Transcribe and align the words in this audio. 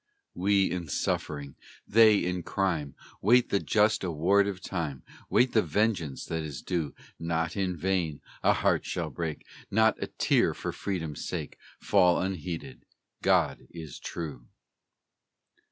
We 0.33 0.71
in 0.71 0.87
suffering, 0.87 1.57
they 1.87 2.17
in 2.25 2.41
crime, 2.41 2.95
Wait 3.21 3.49
the 3.49 3.59
just 3.59 4.03
award 4.03 4.47
of 4.47 4.59
time, 4.59 5.03
Wait 5.29 5.53
the 5.53 5.61
vengeance 5.61 6.25
that 6.25 6.41
is 6.41 6.63
due; 6.63 6.95
Not 7.19 7.55
in 7.55 7.77
vain 7.77 8.19
a 8.41 8.51
heart 8.53 8.83
shall 8.83 9.11
break, 9.11 9.45
Not 9.69 10.01
a 10.01 10.07
tear 10.07 10.55
for 10.55 10.71
Freedom's 10.71 11.23
sake 11.23 11.55
Fall 11.79 12.19
unheeded: 12.19 12.83
God 13.21 13.67
is 13.69 13.99
true. 13.99 14.47